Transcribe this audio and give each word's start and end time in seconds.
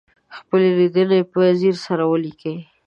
خپلې 0.37 0.69
لیدنې 0.77 1.19
په 1.31 1.39
ځیر 1.59 1.75
سره 1.85 2.03
ولیکئ. 2.11 2.57